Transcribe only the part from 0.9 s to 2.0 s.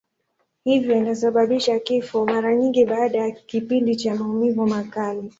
inasababisha